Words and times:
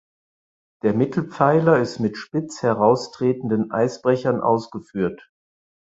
Der 0.81 0.95
Mittelpfeiler 0.95 1.77
ist 1.79 1.99
mit 1.99 2.17
spitz 2.17 2.63
heraustretenden 2.63 3.69
Eisbrechern 3.69 4.41
ausgeführt. 4.41 5.29